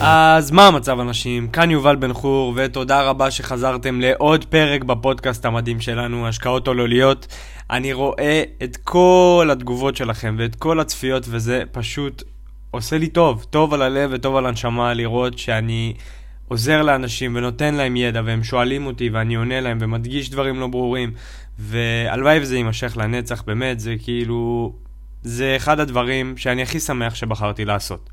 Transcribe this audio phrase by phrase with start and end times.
[0.00, 1.48] אז מה המצב אנשים?
[1.48, 7.26] כאן יובל בן חור, ותודה רבה שחזרתם לעוד פרק בפודקאסט המדהים שלנו, השקעות עולוליות.
[7.70, 12.22] אני רואה את כל התגובות שלכם ואת כל הצפיות, וזה פשוט
[12.70, 15.94] עושה לי טוב, טוב על הלב וטוב על הנשמה לראות שאני
[16.48, 21.12] עוזר לאנשים ונותן להם ידע, והם שואלים אותי ואני עונה להם ומדגיש דברים לא ברורים,
[21.58, 24.72] והלוואי וזה יימשך לנצח, באמת, זה כאילו...
[25.22, 28.10] זה אחד הדברים שאני הכי שמח שבחרתי לעשות.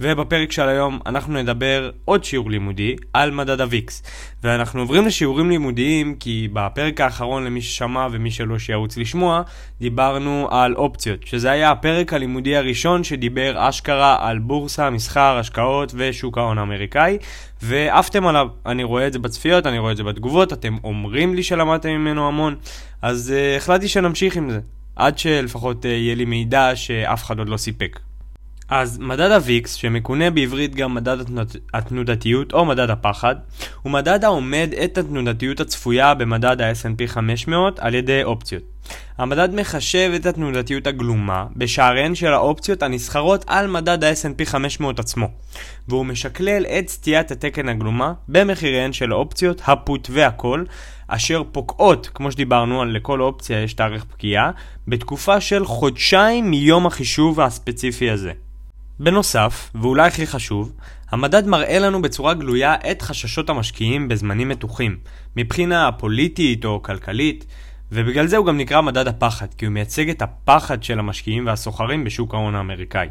[0.00, 4.02] ובפרק של היום אנחנו נדבר עוד שיעור לימודי על מדד הוויקס.
[4.44, 9.42] ואנחנו עוברים לשיעורים לימודיים כי בפרק האחרון למי ששמע ומי שלא שירוץ לשמוע,
[9.80, 16.38] דיברנו על אופציות, שזה היה הפרק הלימודי הראשון שדיבר אשכרה על בורסה, מסחר, השקעות ושוק
[16.38, 17.18] ההון האמריקאי,
[17.62, 18.48] ועפתם עליו.
[18.66, 22.28] אני רואה את זה בצפיות, אני רואה את זה בתגובות, אתם אומרים לי שלמדתם ממנו
[22.28, 22.56] המון,
[23.02, 24.60] אז uh, החלטתי שנמשיך עם זה.
[24.96, 28.00] עד שלפחות uh, יהיה לי מידע שאף אחד עוד לא סיפק.
[28.68, 31.16] אז מדד ה-VIX, שמכונה בעברית גם מדד
[31.74, 33.36] התנודתיות או מדד הפחד,
[33.82, 38.73] הוא מדד העומד את התנודתיות הצפויה במדד ה-S&P 500 על ידי אופציות.
[39.18, 45.28] המדד מחשב את התנודתיות הגלומה בשעריהן של האופציות הנסחרות על מדד ה-S&P 500 עצמו,
[45.88, 50.64] והוא משקלל את סטיית התקן הגלומה במחיריהן של האופציות, הפוט והכל,
[51.08, 54.50] אשר פוקעות, כמו שדיברנו, על לכל אופציה יש תאריך פקיעה,
[54.88, 58.32] בתקופה של חודשיים מיום החישוב הספציפי הזה.
[59.00, 60.72] בנוסף, ואולי הכי חשוב,
[61.10, 64.96] המדד מראה לנו בצורה גלויה את חששות המשקיעים בזמנים מתוחים,
[65.36, 67.44] מבחינה פוליטית או כלכלית,
[67.92, 72.04] ובגלל זה הוא גם נקרא מדד הפחד, כי הוא מייצג את הפחד של המשקיעים והסוחרים
[72.04, 73.08] בשוק ההון האמריקאי.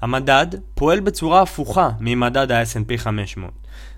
[0.00, 3.50] המדד פועל בצורה הפוכה ממדד ה-S&P 500.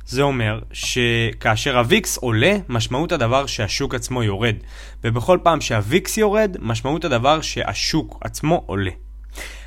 [0.06, 4.54] זה אומר שכאשר הוויקס עולה, משמעות הדבר שהשוק עצמו יורד,
[5.04, 8.90] ובכל פעם שהוויקס יורד, משמעות הדבר שהשוק עצמו עולה.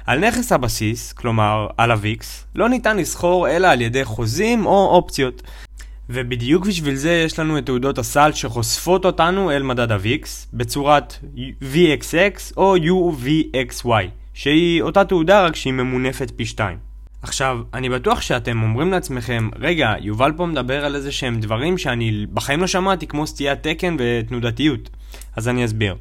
[0.06, 5.42] על נכס הבסיס, כלומר על הוויקס, לא ניתן לסחור אלא על ידי חוזים או אופציות.
[6.14, 11.14] ובדיוק בשביל זה יש לנו את תעודות הסל שחושפות אותנו אל מדד הוויקס בצורת
[11.62, 16.78] VXX או UVXY, שהיא אותה תעודה רק שהיא ממונפת פי 2.
[17.22, 22.26] עכשיו, אני בטוח שאתם אומרים לעצמכם, רגע, יובל פה מדבר על איזה שהם דברים שאני
[22.34, 24.90] בחיים לא שמעתי, כמו סטיית תקן ותנודתיות.
[25.36, 25.96] אז אני אסביר.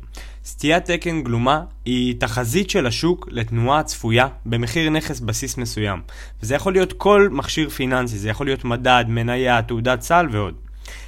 [0.44, 6.00] סטיית תקן גלומה היא תחזית של השוק לתנועה צפויה במחיר נכס בסיס מסוים.
[6.42, 10.54] וזה יכול להיות כל מכשיר פיננסי, זה יכול להיות מדד, מניה, תעודת סל ועוד.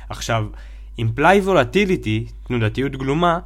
[0.08, 0.46] עכשיו,
[0.98, 3.38] implied volatility, תנודתיות גלומה,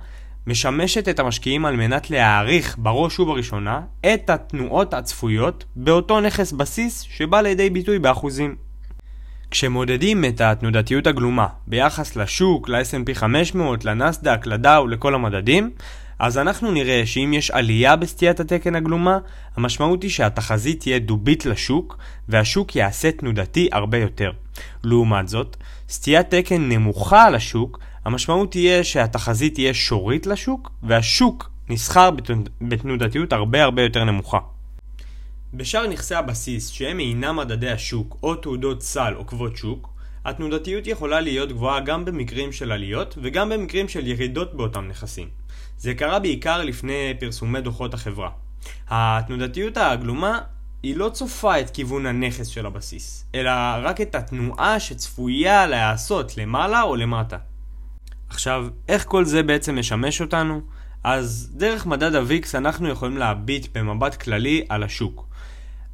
[0.46, 7.40] משמשת את המשקיעים על מנת להעריך בראש ובראשונה את התנועות הצפויות באותו נכס בסיס שבא
[7.40, 8.65] לידי ביטוי באחוזים.
[9.50, 15.70] כשמודדים את התנודתיות הגלומה ביחס לשוק, ל-S&P 500, לנסדק, לדאו, לכל המדדים,
[16.18, 19.18] אז אנחנו נראה שאם יש עלייה בסטיית התקן הגלומה,
[19.56, 21.98] המשמעות היא שהתחזית תהיה דובית לשוק,
[22.28, 24.30] והשוק יעשה תנודתי הרבה יותר.
[24.84, 25.56] לעומת זאת,
[25.88, 32.10] סטיית תקן נמוכה לשוק, המשמעות תהיה שהתחזית תהיה שורית לשוק, והשוק נסחר
[32.60, 34.38] בתנודתיות הרבה הרבה יותר נמוכה.
[35.56, 39.88] בשאר נכסי הבסיס, שהם אינם מדדי השוק או תעודות סל עוקבות שוק,
[40.24, 45.28] התנודתיות יכולה להיות גבוהה גם במקרים של עליות וגם במקרים של ירידות באותם נכסים.
[45.78, 48.30] זה קרה בעיקר לפני פרסומי דוחות החברה.
[48.88, 50.38] התנודתיות הגלומה
[50.82, 53.50] היא לא צופה את כיוון הנכס של הבסיס, אלא
[53.82, 57.36] רק את התנועה שצפויה להיעשות למעלה או למטה.
[58.28, 60.60] עכשיו, איך כל זה בעצם משמש אותנו?
[61.06, 65.26] אז דרך מדד הוויקס אנחנו יכולים להביט במבט כללי על השוק.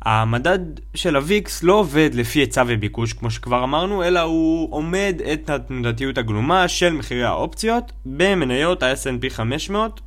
[0.03, 0.59] המדד
[0.95, 6.19] של הוויקס לא עובד לפי היצע וביקוש כמו שכבר אמרנו, אלא הוא עומד את התנודתיות
[6.19, 10.01] הגלומה של מחירי האופציות במניות ה-S&P 500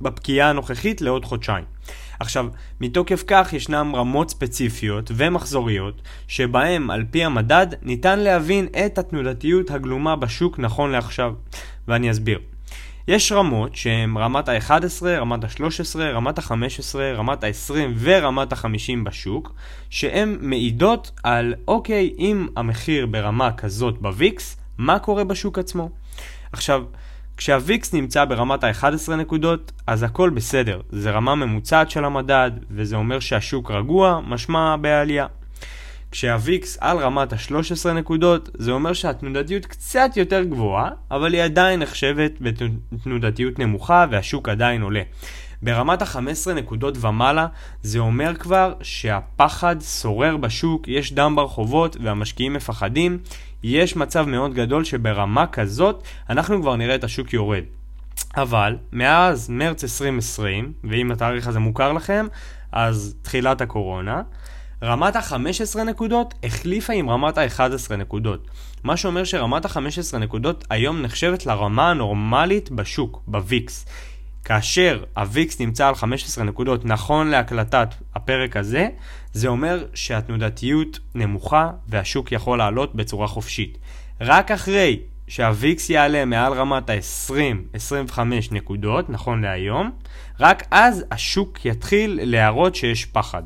[0.00, 1.64] בפקיעה הנוכחית לעוד חודשיים.
[2.20, 2.46] עכשיו,
[2.80, 10.16] מתוקף כך ישנם רמות ספציפיות ומחזוריות, שבהם על פי המדד ניתן להבין את התנודתיות הגלומה
[10.16, 11.34] בשוק נכון לעכשיו,
[11.88, 12.38] ואני אסביר.
[13.08, 19.52] יש רמות שהן רמת ה-11, רמת ה-13, רמת ה-15, רמת ה-20 ורמת ה-50 בשוק,
[19.90, 25.90] שהן מעידות על אוקיי, אם המחיר ברמה כזאת בוויקס, מה קורה בשוק עצמו.
[26.52, 26.84] עכשיו,
[27.36, 33.20] כשהוויקס נמצא ברמת ה-11 נקודות, אז הכל בסדר, זה רמה ממוצעת של המדד, וזה אומר
[33.20, 35.26] שהשוק רגוע, משמע בעלייה.
[36.10, 42.32] כשהוויקס על רמת ה-13 נקודות, זה אומר שהתנודתיות קצת יותר גבוהה, אבל היא עדיין נחשבת
[42.40, 45.02] בתנודתיות נמוכה והשוק עדיין עולה.
[45.62, 47.46] ברמת ה-15 נקודות ומעלה,
[47.82, 53.18] זה אומר כבר שהפחד שורר בשוק, יש דם ברחובות והמשקיעים מפחדים.
[53.62, 57.62] יש מצב מאוד גדול שברמה כזאת אנחנו כבר נראה את השוק יורד.
[58.36, 62.26] אבל מאז מרץ 2020, ואם התאריך הזה מוכר לכם,
[62.72, 64.22] אז תחילת הקורונה,
[64.82, 68.48] רמת ה-15 נקודות החליפה עם רמת ה-11 נקודות.
[68.84, 73.86] מה שאומר שרמת ה-15 נקודות היום נחשבת לרמה הנורמלית בשוק, בוויקס.
[74.44, 78.88] כאשר הוויקס נמצא על 15 נקודות נכון להקלטת הפרק הזה,
[79.32, 83.78] זה אומר שהתנודתיות נמוכה והשוק יכול לעלות בצורה חופשית.
[84.20, 88.18] רק אחרי שהוויקס יעלה מעל רמת ה-20-25
[88.50, 89.90] נקודות, נכון להיום,
[90.40, 93.42] רק אז השוק יתחיל להראות שיש פחד.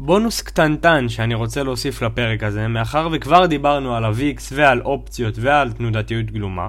[0.00, 5.72] בונוס קטנטן שאני רוצה להוסיף לפרק הזה, מאחר וכבר דיברנו על ה-VIX ועל אופציות ועל
[5.72, 6.68] תנודתיות גלומה,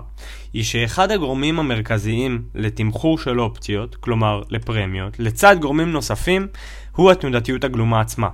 [0.53, 6.47] היא שאחד הגורמים המרכזיים לתמחור של אופציות, כלומר לפרמיות, לצד גורמים נוספים,
[6.95, 8.29] הוא התנודתיות הגלומה עצמה.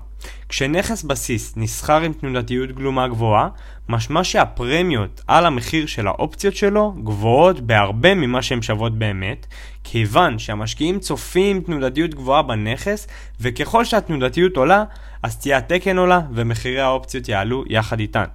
[0.50, 3.50] כשנכס בסיס נסחר עם תנודתיות גלומה גבוהה,
[3.90, 9.48] משמע שהפרמיות על המחיר של האופציות שלו גבוהות בהרבה ממה שהן שוות באמת,
[9.84, 13.08] כיוון שהמשקיעים צופים תנודתיות גבוהה בנכס,
[13.42, 14.84] וככל שהתנודתיות עולה,
[15.24, 18.26] אז תהיה התקן עולה ומחירי האופציות יעלו יחד איתן.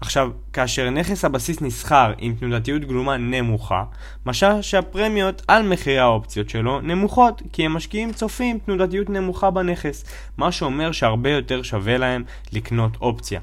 [0.00, 3.84] עכשיו, כאשר נכס הבסיס נסחר עם תנודתיות גלומה נמוכה,
[4.26, 10.04] משמע שהפרמיות על מחירי האופציות שלו נמוכות, כי המשקיעים צופים תנודתיות נמוכה בנכס,
[10.36, 13.40] מה שאומר שהרבה יותר שווה להם לקנות אופציה.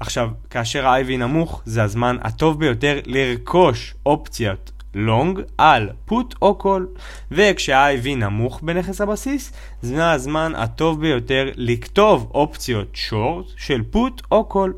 [0.00, 6.88] עכשיו, כאשר ה-IV נמוך, זה הזמן הטוב ביותר לרכוש אופציות long על put או call.
[7.30, 9.52] וכשה-IV נמוך בנכס הבסיס,
[9.82, 14.74] זה הזמן הטוב ביותר לכתוב אופציות short של put או call.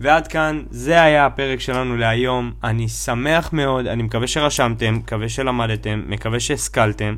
[0.00, 2.52] ועד כאן, זה היה הפרק שלנו להיום.
[2.64, 7.16] אני שמח מאוד, אני מקווה שרשמתם, מקווה שלמדתם, מקווה שהשכלתם.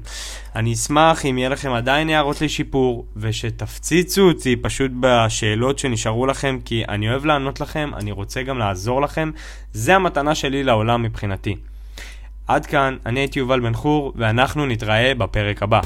[0.56, 6.84] אני אשמח אם יהיה לכם עדיין הערות לשיפור, ושתפציצו אותי פשוט בשאלות שנשארו לכם, כי
[6.88, 9.30] אני אוהב לענות לכם, אני רוצה גם לעזור לכם.
[9.72, 11.56] זה המתנה שלי לעולם מבחינתי.
[12.48, 15.80] עד כאן, אני הייתי יובל בן חור, ואנחנו נתראה בפרק הבא.